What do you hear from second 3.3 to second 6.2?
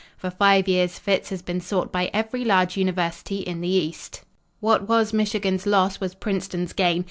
in the East. "What was Michigan's loss, was